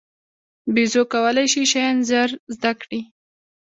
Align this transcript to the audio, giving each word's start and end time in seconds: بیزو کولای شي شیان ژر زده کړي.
بیزو 0.73 1.01
کولای 1.13 1.47
شي 1.53 1.63
شیان 1.71 1.97
ژر 2.09 2.29
زده 2.55 2.71
کړي. 2.81 3.01